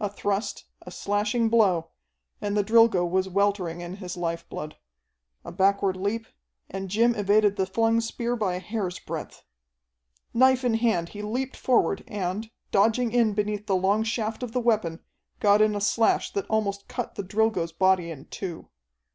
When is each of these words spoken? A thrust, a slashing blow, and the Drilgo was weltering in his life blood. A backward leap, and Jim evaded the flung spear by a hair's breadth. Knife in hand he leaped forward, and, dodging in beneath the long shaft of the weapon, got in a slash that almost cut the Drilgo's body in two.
A 0.00 0.08
thrust, 0.08 0.64
a 0.80 0.90
slashing 0.90 1.50
blow, 1.50 1.90
and 2.40 2.56
the 2.56 2.64
Drilgo 2.64 3.04
was 3.04 3.28
weltering 3.28 3.82
in 3.82 3.96
his 3.96 4.16
life 4.16 4.48
blood. 4.48 4.78
A 5.44 5.52
backward 5.52 5.98
leap, 5.98 6.26
and 6.70 6.88
Jim 6.88 7.14
evaded 7.14 7.56
the 7.56 7.66
flung 7.66 8.00
spear 8.00 8.36
by 8.36 8.54
a 8.54 8.58
hair's 8.58 8.98
breadth. 8.98 9.44
Knife 10.32 10.64
in 10.64 10.74
hand 10.76 11.10
he 11.10 11.20
leaped 11.20 11.58
forward, 11.58 12.04
and, 12.08 12.50
dodging 12.70 13.12
in 13.12 13.34
beneath 13.34 13.66
the 13.66 13.76
long 13.76 14.02
shaft 14.02 14.42
of 14.42 14.52
the 14.52 14.60
weapon, 14.60 15.00
got 15.40 15.60
in 15.60 15.76
a 15.76 15.80
slash 15.82 16.32
that 16.32 16.46
almost 16.48 16.88
cut 16.88 17.16
the 17.16 17.22
Drilgo's 17.22 17.72
body 17.72 18.10
in 18.10 18.24
two. 18.30 18.70